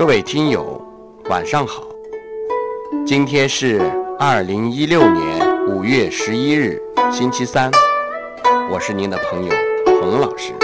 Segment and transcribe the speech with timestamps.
[0.00, 0.80] 各位听友，
[1.28, 1.82] 晚上好。
[3.04, 3.82] 今天是
[4.18, 6.80] 二零一六年五月十一日，
[7.12, 7.70] 星期三。
[8.72, 9.52] 我是您的朋友
[10.00, 10.54] 洪老师，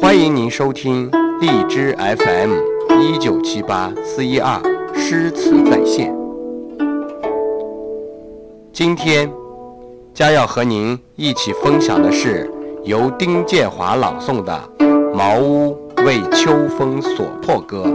[0.00, 1.10] 欢迎您收听
[1.40, 2.52] 荔枝 FM
[3.00, 4.62] 一九七八四一二
[4.94, 6.16] 诗词在线。
[8.72, 9.28] 今天
[10.14, 12.48] 将要和您一起分享的是
[12.84, 14.70] 由丁建华朗诵的
[15.12, 17.86] 《茅屋为秋风所破歌》。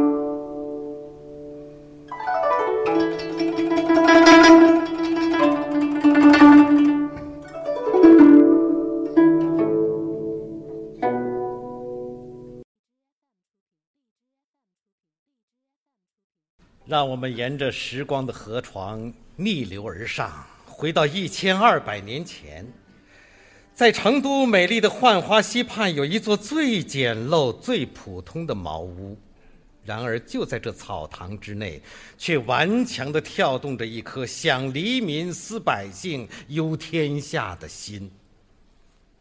[16.88, 22.66] 让我们沿着时光的河床逆流而上，回到一千二百年前，
[23.80, 29.18] 在成都美丽的浣花溪畔，有一座最简陋、最普通的茅屋。
[29.86, 31.82] 然而，就在这草堂之内，
[32.18, 38.12] 却顽强地跳动着一颗想黎民、思百姓、忧天下的心。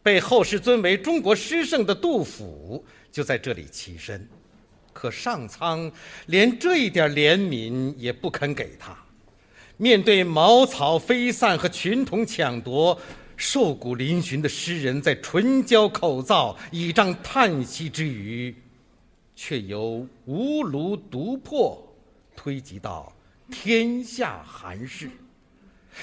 [0.03, 4.29] 被后世尊为中国诗圣的杜甫，就在这里栖身。
[4.93, 5.89] 可上苍
[6.27, 8.93] 连这一点怜悯也不肯给他。
[9.77, 13.01] 面对茅草飞散和群童抢夺，
[13.39, 18.55] 瘦骨嶙峋的诗人在唇焦口燥、倚杖叹息之余，
[19.37, 21.81] 却由无炉独破
[22.35, 23.11] 推及到
[23.51, 25.09] 天下寒士。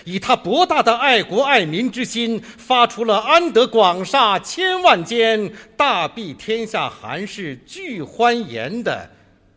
[0.03, 9.09] 以他博大的爱国爱民之心，发出了“安得广厦千万间，大庇天下寒士俱欢颜”的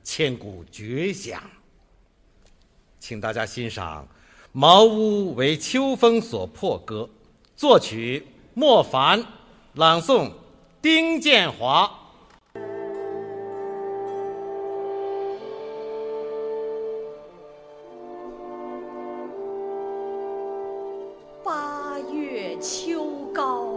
[0.05, 1.41] 千古绝响。
[3.01, 4.05] 请大家欣赏
[4.53, 7.09] 《茅屋为秋风所破歌》，
[7.59, 9.25] 作曲莫凡，
[9.75, 10.31] 朗诵
[10.81, 11.91] 丁建华。
[21.43, 23.73] 八月秋高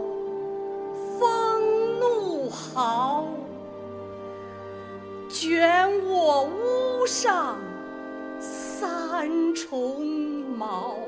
[1.17, 3.25] 风怒号，
[5.27, 7.57] 卷我屋上
[8.39, 10.05] 三重
[10.55, 10.99] 茅。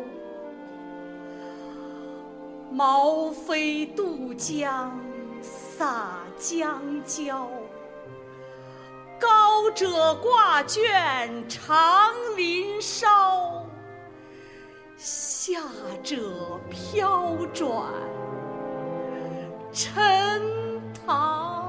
[2.73, 4.99] 毛飞渡江
[5.43, 7.47] 洒江郊，
[9.19, 13.63] 高者挂卷长林梢。
[14.97, 15.61] 下
[16.03, 17.69] 者飘转
[19.71, 20.41] 沉
[21.05, 21.62] 塘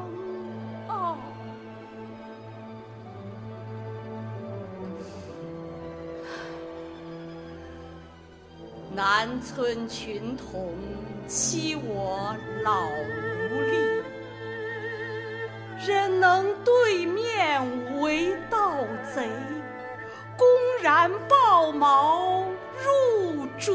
[8.94, 10.72] 南村群童
[11.26, 14.02] 欺我老无力，
[15.84, 18.72] 忍能对面为盗
[19.14, 19.28] 贼，
[20.36, 20.46] 公
[20.82, 22.44] 然抱茅。
[22.84, 23.72] 入竹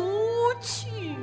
[0.62, 1.16] 去，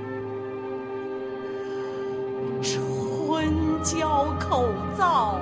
[2.63, 4.67] 唇焦口
[4.99, 5.37] 燥，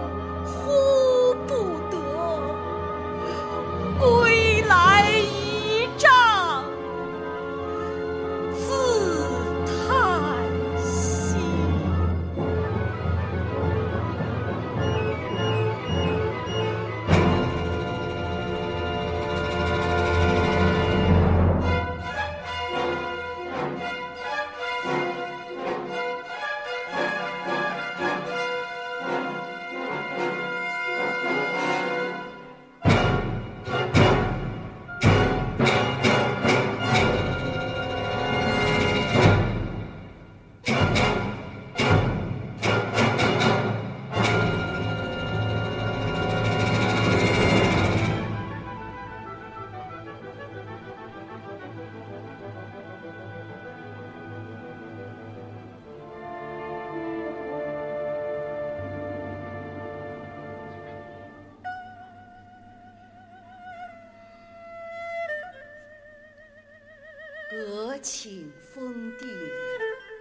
[68.04, 69.26] 阁寝风定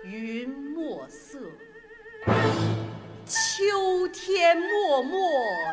[0.06, 1.38] 云墨色，
[3.26, 5.20] 秋天漠漠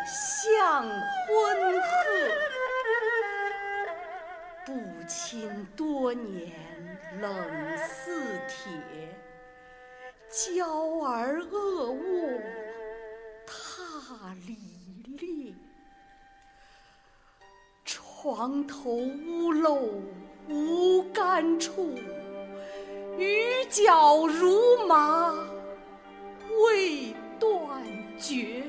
[0.09, 1.87] 向昏壑。
[4.67, 4.73] 不
[5.07, 6.51] 亲多年
[7.21, 7.33] 冷
[7.79, 9.15] 似铁，
[10.29, 10.67] 娇
[11.05, 12.41] 儿恶卧
[13.47, 14.57] 踏里
[15.17, 15.55] 裂。
[17.85, 20.03] 床头屋漏
[20.50, 21.97] 无干处，
[23.17, 25.32] 雨脚如麻
[26.67, 27.82] 未断
[28.19, 28.64] 绝。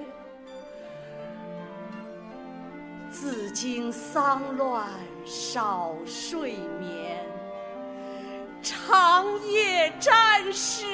[3.09, 4.87] 自经丧乱
[5.25, 7.25] 少睡眠，
[8.61, 10.85] 长夜战士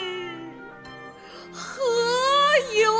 [1.51, 1.83] 何
[2.73, 2.93] 由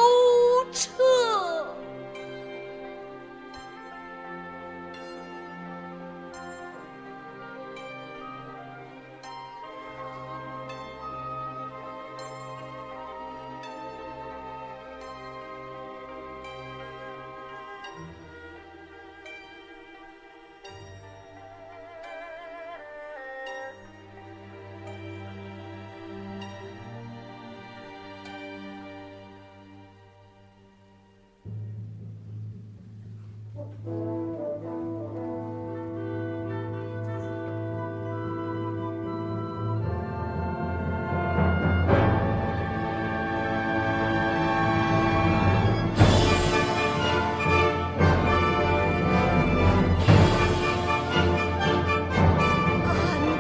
[33.58, 33.64] 安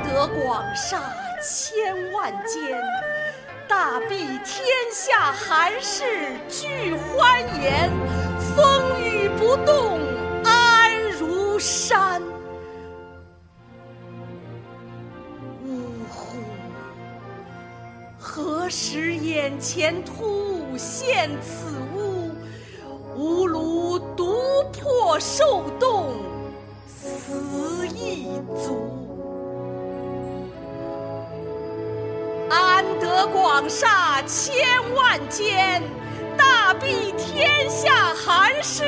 [0.03, 2.81] 得广厦千万间
[3.67, 6.03] 大庇天下寒士
[6.49, 8.26] 俱欢颜。
[8.57, 9.99] 风雨不动
[10.43, 12.19] 安如山。
[15.63, 16.39] 呜呼！
[18.17, 22.31] 何时眼前突现此屋？
[23.15, 24.33] 吾庐独
[24.73, 26.15] 破受冻，
[26.87, 29.07] 死亦足。
[32.49, 34.55] 安得广厦千
[34.95, 35.83] 万间，
[36.79, 38.83] 必天下寒士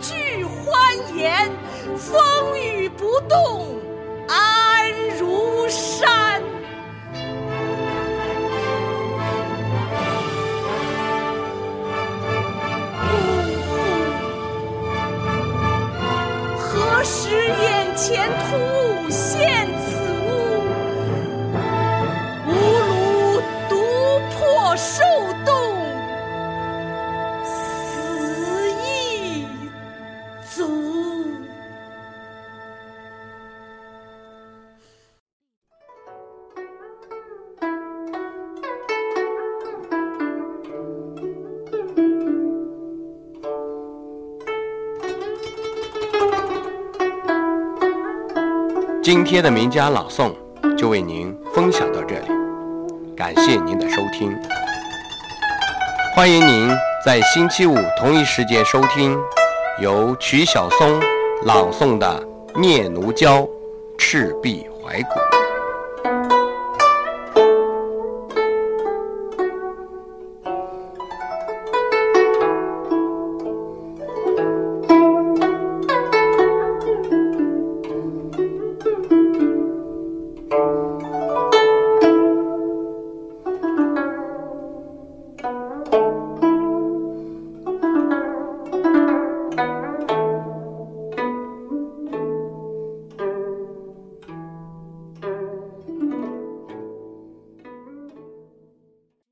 [0.00, 1.50] 俱欢颜。
[1.96, 2.20] 风
[2.60, 3.55] 雨不动
[49.06, 50.32] 今天的名家朗诵
[50.76, 52.26] 就为您分享到这里，
[53.16, 54.36] 感谢您的收听。
[56.16, 56.68] 欢迎您
[57.04, 59.16] 在星期五同一时间收听
[59.80, 61.00] 由曲晓松
[61.44, 62.20] 朗诵的
[62.60, 63.42] 《念奴娇·
[63.96, 65.20] 赤壁怀古》。